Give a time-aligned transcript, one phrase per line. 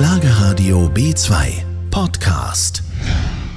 [0.00, 2.82] Schlagerradio B2 Podcast.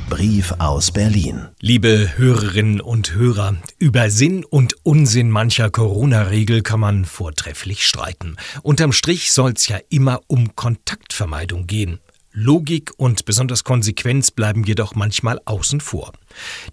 [0.09, 1.47] Brief aus Berlin.
[1.61, 8.35] Liebe Hörerinnen und Hörer, über Sinn und Unsinn mancher Corona-Regel kann man vortrefflich streiten.
[8.61, 12.01] Unterm Strich soll's ja immer um Kontaktvermeidung gehen.
[12.35, 16.11] Logik und besonders Konsequenz bleiben jedoch manchmal außen vor.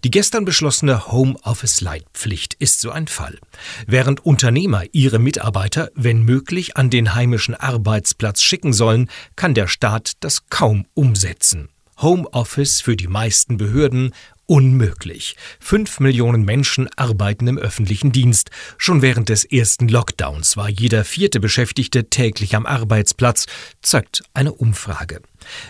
[0.03, 3.37] Die gestern beschlossene Homeoffice-Leitpflicht ist so ein Fall.
[3.85, 10.13] Während Unternehmer ihre Mitarbeiter, wenn möglich, an den heimischen Arbeitsplatz schicken sollen, kann der Staat
[10.21, 11.69] das kaum umsetzen.
[12.01, 14.15] Homeoffice für die meisten Behörden
[14.51, 15.37] unmöglich.
[15.61, 18.51] Fünf Millionen Menschen arbeiten im öffentlichen Dienst.
[18.77, 23.45] Schon während des ersten Lockdowns war jeder vierte Beschäftigte täglich am Arbeitsplatz,
[23.81, 25.21] zeigt eine Umfrage.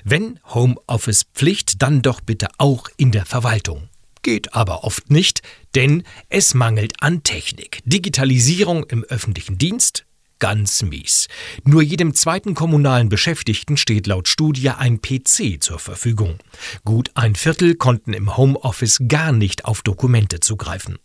[0.04, 3.88] Wenn Homeoffice Pflicht, dann doch bitte auch in der Verwaltung.
[4.23, 5.43] Geht aber oft nicht,
[5.76, 7.82] denn es mangelt an Technik.
[7.85, 10.05] Digitalisierung im öffentlichen Dienst,
[10.41, 11.27] ganz mies.
[11.63, 16.39] Nur jedem zweiten kommunalen Beschäftigten steht laut Studie ein PC zur Verfügung.
[16.83, 20.98] Gut ein Viertel konnten im Homeoffice gar nicht auf Dokumente zugreifen.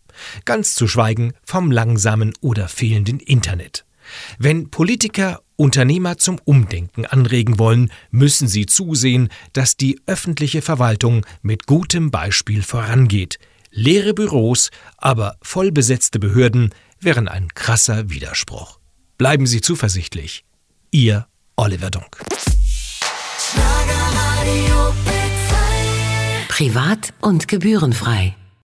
[0.43, 3.85] Ganz zu schweigen vom langsamen oder fehlenden Internet.
[4.39, 11.67] Wenn Politiker Unternehmer zum Umdenken anregen wollen, müssen sie zusehen, dass die öffentliche Verwaltung mit
[11.67, 13.37] gutem Beispiel vorangeht.
[13.69, 18.79] Leere Büros, aber vollbesetzte Behörden wären ein krasser Widerspruch.
[19.17, 20.43] Bleiben Sie zuversichtlich.
[20.91, 22.23] Ihr Oliver Dunk.
[26.49, 28.35] Privat und gebührenfrei.